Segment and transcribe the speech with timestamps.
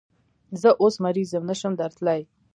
[0.61, 2.21] زه اوس مریض یم، نشم درتلای